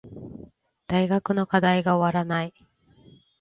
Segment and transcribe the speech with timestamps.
[0.87, 2.55] 大学の課題が終わらない